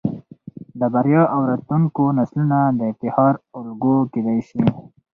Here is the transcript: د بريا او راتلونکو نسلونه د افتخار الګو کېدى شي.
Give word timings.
د 0.79 0.81
بريا 0.93 1.23
او 1.33 1.39
راتلونکو 1.49 2.03
نسلونه 2.17 2.59
د 2.79 2.81
افتخار 2.91 3.33
الګو 3.57 3.97
کېدى 4.13 4.39
شي. 4.47 4.63